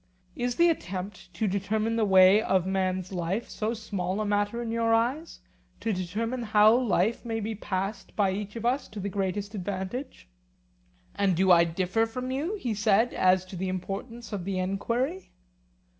[0.35, 4.71] Is the attempt to determine the way of man's life so small a matter in
[4.71, 9.09] your eyes—to determine how life may be passed by each one of us to the
[9.09, 10.27] greatest advantage?
[11.13, 15.29] And do I differ from you, he said, as to the importance of the enquiry?